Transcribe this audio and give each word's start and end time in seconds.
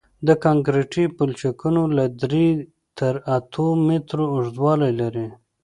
کانکریټي 0.43 1.05
پلچکونه 1.17 1.81
له 1.97 2.05
درې 2.21 2.47
تر 2.97 3.13
اتو 3.35 3.65
مترو 3.87 4.25
اوږدوالی 4.33 4.91
لري 5.01 5.27